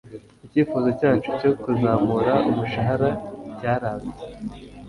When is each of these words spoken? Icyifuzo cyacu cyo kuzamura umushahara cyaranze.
Icyifuzo 0.45 0.89
cyacu 0.99 1.29
cyo 1.39 1.51
kuzamura 1.61 2.33
umushahara 2.49 3.09
cyaranze. 3.57 4.21